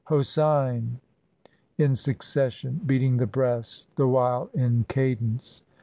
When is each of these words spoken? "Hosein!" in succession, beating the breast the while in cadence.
"Hosein!" 0.09 0.99
in 1.77 1.95
succession, 1.95 2.81
beating 2.83 3.17
the 3.17 3.27
breast 3.27 3.87
the 3.97 4.07
while 4.07 4.49
in 4.55 4.83
cadence. 4.89 5.61